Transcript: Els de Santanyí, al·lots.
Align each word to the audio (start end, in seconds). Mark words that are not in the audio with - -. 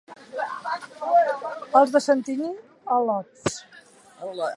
Els 1.81 1.93
de 1.97 2.01
Santanyí, 2.05 2.49
al·lots. 2.97 3.61